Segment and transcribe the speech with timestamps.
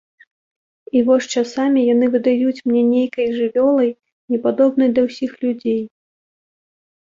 [0.99, 3.91] І вось часамі яны выдаюць мне нейкай жывёлай,
[4.35, 5.79] непадобнай да ўсіх людзей.